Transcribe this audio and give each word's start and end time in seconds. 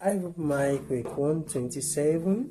I 0.00 0.10
have 0.10 0.38
mic 0.38 0.88
with 0.88 1.06
127. 1.06 2.48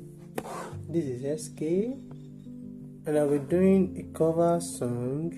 This 0.86 1.04
is 1.06 1.44
SK, 1.44 1.62
and 1.62 3.16
I'll 3.16 3.30
be 3.30 3.38
doing 3.38 3.96
a 3.96 4.18
cover 4.18 4.60
song 4.60 5.32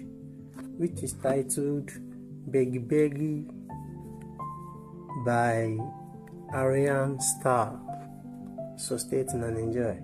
which 0.76 1.04
is 1.04 1.12
titled 1.12 1.88
Beggie 2.50 2.84
Beggie 2.84 3.46
by 5.24 5.78
Ayra 6.52 7.22
Starr. 7.22 7.78
So 8.76 8.96
stay 8.96 9.22
tuned 9.22 9.44
and 9.44 9.56
enjoy. 9.56 10.02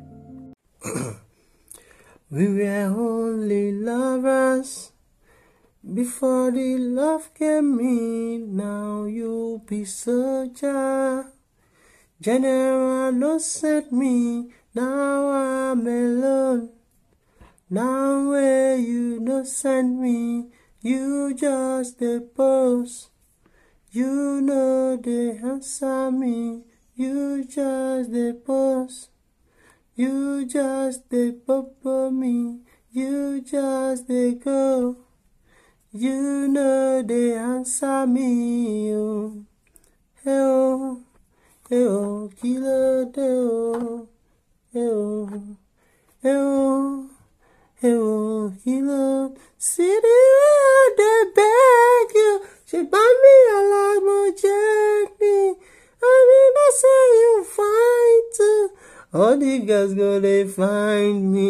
we 2.30 2.46
were 2.54 2.86
only 2.86 3.73
lovers 3.73 4.93
before 5.82 6.52
the 6.52 6.79
love 6.79 7.34
came 7.34 7.80
in. 7.80 8.54
Now 8.54 9.07
you 9.07 9.61
be 9.66 9.84
soldier. 9.84 11.32
General 12.19 13.12
no 13.12 13.37
sent 13.38 13.93
me, 13.93 14.51
now 14.74 15.29
I'm 15.29 15.87
alone. 15.87 16.70
Now 17.69 18.30
where 18.30 18.77
you 18.77 19.20
no 19.20 19.45
send 19.45 20.01
me, 20.01 20.47
you 20.80 21.34
just 21.34 21.98
the 21.98 22.27
post. 22.34 23.10
You 23.91 24.41
know 24.41 24.97
they 24.97 25.37
answer 25.37 26.10
me, 26.10 26.62
you 26.95 27.45
just 27.45 28.12
the 28.12 28.41
post. 28.46 29.10
You 29.95 30.46
just 30.46 31.10
the 31.10 31.33
pop 31.46 31.85
me, 32.12 32.60
you 32.93 33.43
just 33.43 34.09
the 34.09 34.41
go. 34.43 34.96
You 35.93 36.48
know 36.48 37.02
they 37.02 37.35
answer 37.35 38.07
me, 38.07 38.93
oh. 38.95 39.26
kí 42.38 42.50
ló 42.64 42.78
dé 43.14 43.28
o? 43.56 44.06
Ẹ 44.82 44.84
o 45.04 45.09
ẹ 46.30 46.34
o 46.34 46.66
ẹ 47.88 47.93
o 48.10 48.15
kí 48.62 48.74
ló 48.88 49.02
sírí 49.68 50.16
òde 50.80 51.10
bẹ́ẹ̀ 51.37 52.06
kí 52.12 52.23
o 52.32 52.34
ṣùgbọ́n 52.68 53.10
mi 53.23 53.34
alámọ̀ 53.56 54.24
jẹ́ 54.40 54.62
ni 55.20 55.34
àmì 56.10 56.38
náà 56.56 56.70
too 58.37 58.68
all 59.21 59.37
the 59.43 59.54
girls 59.68 59.93
go 59.95 60.10
they 60.24 60.43
find 60.59 61.18
me 61.32 61.48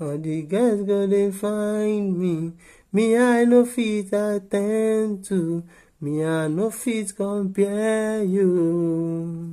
all 0.00 0.18
the 0.26 0.42
girls 0.52 0.80
go 0.90 1.06
they 1.06 1.30
find 1.30 2.18
me. 2.20 2.52
Me 2.92 3.16
i 3.16 3.44
no 3.44 3.64
fit 3.66 4.12
at 4.12 4.50
ten 4.50 5.22
to 5.22 5.62
me 6.00 6.24
i 6.24 6.48
no 6.48 6.70
fit 6.70 7.14
compare 7.16 8.22
you. 8.24 9.45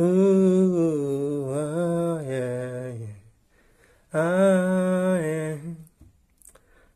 Oh, 0.00 1.50
ah, 1.54 2.20
yeah, 2.22 2.92
yeah. 2.94 3.16
Ah, 4.14 5.16
yeah. 5.18 5.56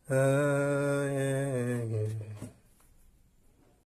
Ah. 0.08 0.62